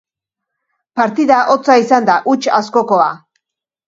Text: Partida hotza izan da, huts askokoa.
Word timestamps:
Partida 0.99 1.37
hotza 1.55 1.75
izan 1.81 2.07
da, 2.07 2.15
huts 2.31 2.47
askokoa. 2.61 3.07